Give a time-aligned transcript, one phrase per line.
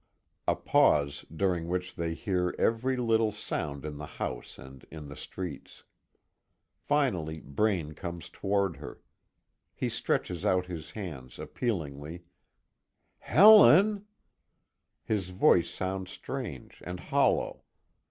[0.47, 5.15] A pause, during which they hear every little sound in the house and in the
[5.15, 5.83] streets.
[6.73, 8.99] Finally, Braine comes toward her.
[9.75, 12.23] He stretches out his hands appealingly:
[13.19, 14.07] "Helen"
[15.13, 17.61] His voice sounds strange and hollow.